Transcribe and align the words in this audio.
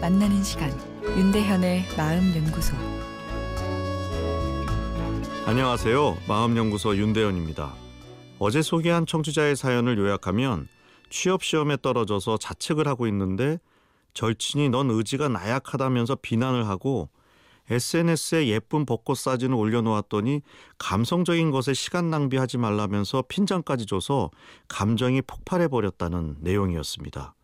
만나는 0.00 0.44
시간 0.44 0.70
윤대현의 1.04 1.96
마음 1.96 2.32
연구소 2.32 2.76
안녕하세요. 5.46 6.16
마음 6.28 6.56
연구소 6.56 6.96
윤대현입니다. 6.96 7.74
어제 8.38 8.62
소개한 8.62 9.06
청취자의 9.06 9.56
사연을 9.56 9.98
요약하면 9.98 10.68
취업 11.10 11.42
시험에 11.42 11.76
떨어져서 11.82 12.38
자책을 12.38 12.86
하고 12.86 13.08
있는데 13.08 13.58
절친이 14.14 14.68
넌 14.68 14.90
의지가 14.90 15.28
나약하다면서 15.28 16.18
비난을 16.22 16.68
하고 16.68 17.08
SNS에 17.68 18.46
예쁜 18.46 18.86
벚꽃 18.86 19.18
사진을 19.18 19.56
올려놓았더니 19.56 20.42
감성적인 20.78 21.50
것에 21.50 21.74
시간 21.74 22.10
낭비하지 22.10 22.58
말라면서 22.58 23.24
핀잔까지 23.28 23.86
줘서 23.86 24.30
감정이 24.68 25.22
폭발해 25.22 25.66
버렸다는 25.66 26.36
내용이었습니다. 26.40 27.34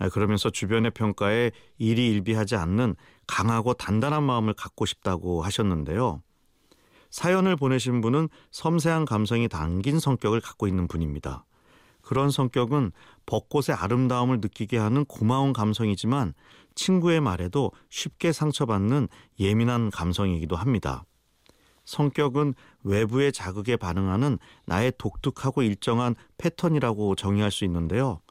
아, 0.00 0.08
그러면서 0.08 0.48
주변의 0.48 0.92
평가에 0.92 1.52
일희일비하지 1.76 2.56
않는 2.56 2.96
강하고 3.26 3.74
단단한 3.74 4.24
마음을 4.24 4.54
갖고 4.54 4.86
싶다고 4.86 5.42
하셨는데요. 5.42 6.22
사연을 7.10 7.56
보내신 7.56 8.00
분은 8.00 8.28
섬세한 8.50 9.04
감성이 9.04 9.46
담긴 9.46 10.00
성격을 10.00 10.40
갖고 10.40 10.66
있는 10.66 10.88
분입니다. 10.88 11.44
그런 12.00 12.30
성격은 12.30 12.92
벚꽃의 13.26 13.76
아름다움을 13.76 14.38
느끼게 14.40 14.78
하는 14.78 15.04
고마운 15.04 15.52
감성이지만 15.52 16.32
친구의 16.74 17.20
말에도 17.20 17.70
쉽게 17.90 18.32
상처받는 18.32 19.06
예민한 19.38 19.90
감성이기도 19.90 20.56
합니다. 20.56 21.04
성격은 21.84 22.54
외부의 22.84 23.32
자극에 23.32 23.76
반응하는 23.76 24.38
나의 24.64 24.92
독특하고 24.96 25.62
일정한 25.62 26.14
패턴이라고 26.38 27.16
정의할 27.16 27.50
수 27.50 27.66
있는데요. 27.66 28.22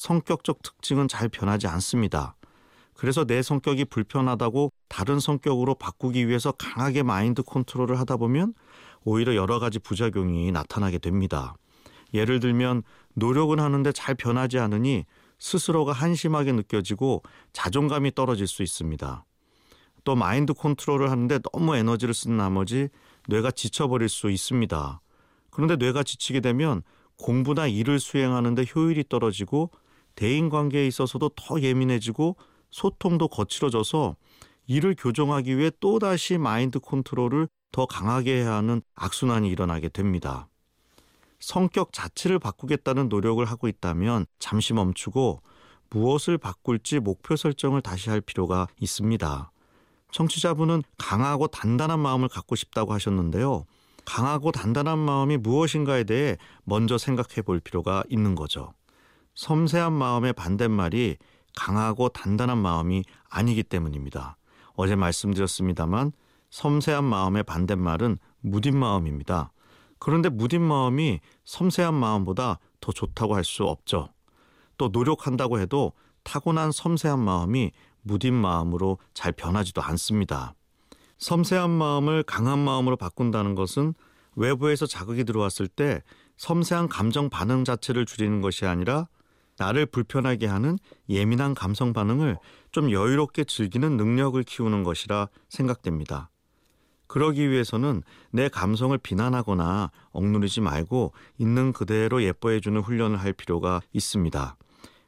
성격적 0.00 0.62
특징은 0.62 1.08
잘 1.08 1.28
변하지 1.28 1.66
않습니다. 1.66 2.34
그래서 2.94 3.26
내 3.26 3.42
성격이 3.42 3.84
불편하다고 3.84 4.72
다른 4.88 5.20
성격으로 5.20 5.74
바꾸기 5.74 6.26
위해서 6.26 6.52
강하게 6.52 7.02
마인드 7.02 7.42
컨트롤을 7.42 7.98
하다 8.00 8.16
보면 8.16 8.54
오히려 9.04 9.34
여러 9.34 9.58
가지 9.58 9.78
부작용이 9.78 10.52
나타나게 10.52 10.96
됩니다. 10.98 11.54
예를 12.14 12.40
들면 12.40 12.82
노력은 13.12 13.60
하는데 13.60 13.92
잘 13.92 14.14
변하지 14.14 14.58
않으니 14.58 15.04
스스로가 15.38 15.92
한심하게 15.92 16.52
느껴지고 16.52 17.22
자존감이 17.52 18.14
떨어질 18.14 18.46
수 18.46 18.62
있습니다. 18.62 19.26
또 20.04 20.16
마인드 20.16 20.54
컨트롤을 20.54 21.10
하는데 21.10 21.40
너무 21.52 21.76
에너지를 21.76 22.14
쓴 22.14 22.38
나머지 22.38 22.88
뇌가 23.28 23.50
지쳐버릴 23.50 24.08
수 24.08 24.30
있습니다. 24.30 25.00
그런데 25.50 25.76
뇌가 25.76 26.04
지치게 26.04 26.40
되면 26.40 26.82
공부나 27.18 27.66
일을 27.66 28.00
수행하는데 28.00 28.64
효율이 28.74 29.04
떨어지고 29.10 29.70
대인 30.14 30.48
관계에 30.48 30.86
있어서도 30.86 31.30
더 31.36 31.60
예민해지고 31.60 32.36
소통도 32.70 33.28
거칠어져서 33.28 34.16
일을 34.66 34.94
교정하기 34.96 35.58
위해 35.58 35.70
또다시 35.80 36.38
마인드 36.38 36.78
컨트롤을 36.78 37.48
더 37.72 37.86
강하게 37.86 38.42
해야 38.42 38.54
하는 38.54 38.82
악순환이 38.94 39.48
일어나게 39.48 39.88
됩니다. 39.88 40.48
성격 41.40 41.92
자체를 41.92 42.38
바꾸겠다는 42.38 43.08
노력을 43.08 43.44
하고 43.44 43.66
있다면 43.66 44.26
잠시 44.38 44.74
멈추고 44.74 45.42
무엇을 45.88 46.38
바꿀지 46.38 47.00
목표 47.00 47.34
설정을 47.34 47.80
다시 47.80 48.10
할 48.10 48.20
필요가 48.20 48.68
있습니다. 48.78 49.50
청취자분은 50.12 50.82
강하고 50.98 51.48
단단한 51.48 51.98
마음을 51.98 52.28
갖고 52.28 52.56
싶다고 52.56 52.92
하셨는데요. 52.92 53.64
강하고 54.04 54.52
단단한 54.52 54.98
마음이 54.98 55.36
무엇인가에 55.36 56.04
대해 56.04 56.36
먼저 56.64 56.98
생각해 56.98 57.42
볼 57.42 57.60
필요가 57.60 58.02
있는 58.08 58.34
거죠. 58.34 58.72
섬세한 59.40 59.94
마음의 59.94 60.34
반대말이 60.34 61.16
강하고 61.56 62.10
단단한 62.10 62.58
마음이 62.58 63.04
아니기 63.30 63.62
때문입니다. 63.62 64.36
어제 64.74 64.96
말씀드렸습니다만 64.96 66.12
섬세한 66.50 67.04
마음의 67.04 67.44
반대말은 67.44 68.18
무딘 68.40 68.78
마음입니다. 68.78 69.50
그런데 69.98 70.28
무딘 70.28 70.60
마음이 70.60 71.20
섬세한 71.46 71.94
마음보다 71.94 72.58
더 72.82 72.92
좋다고 72.92 73.34
할 73.34 73.42
수 73.44 73.64
없죠. 73.64 74.10
또 74.76 74.88
노력한다고 74.88 75.58
해도 75.58 75.94
타고난 76.22 76.70
섬세한 76.70 77.18
마음이 77.18 77.72
무딘 78.02 78.34
마음으로 78.34 78.98
잘 79.14 79.32
변하지도 79.32 79.80
않습니다. 79.80 80.54
섬세한 81.16 81.70
마음을 81.70 82.24
강한 82.24 82.58
마음으로 82.58 82.96
바꾼다는 82.96 83.54
것은 83.54 83.94
외부에서 84.36 84.84
자극이 84.84 85.24
들어왔을 85.24 85.66
때 85.66 86.02
섬세한 86.36 86.90
감정 86.90 87.30
반응 87.30 87.64
자체를 87.64 88.04
줄이는 88.04 88.42
것이 88.42 88.66
아니라 88.66 89.08
나를 89.60 89.84
불편하게 89.84 90.46
하는 90.46 90.78
예민한 91.10 91.54
감성 91.54 91.92
반응을 91.92 92.38
좀 92.72 92.90
여유롭게 92.90 93.44
즐기는 93.44 93.94
능력을 93.98 94.42
키우는 94.42 94.84
것이라 94.84 95.28
생각됩니다. 95.50 96.30
그러기 97.06 97.50
위해서는 97.50 98.02
내 98.30 98.48
감성을 98.48 98.96
비난하거나 98.96 99.90
억누르지 100.12 100.62
말고 100.62 101.12
있는 101.36 101.74
그대로 101.74 102.22
예뻐해주는 102.22 102.80
훈련을 102.80 103.18
할 103.18 103.34
필요가 103.34 103.82
있습니다. 103.92 104.56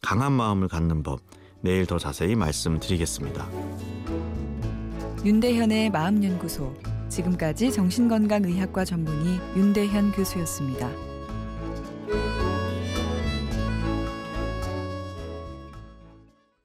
강한 0.00 0.32
마음을 0.32 0.68
갖는 0.68 1.02
법, 1.02 1.20
내일 1.60 1.84
더 1.86 1.98
자세히 1.98 2.36
말씀드리겠습니다. 2.36 3.48
윤대현의 5.24 5.90
마음연구소 5.90 6.72
지금까지 7.08 7.72
정신건강의학과 7.72 8.84
전문의 8.84 9.40
윤대현 9.56 10.12
교수였습니다. 10.12 10.88